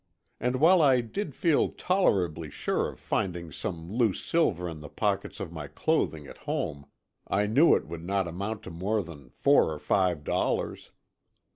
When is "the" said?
4.79-4.89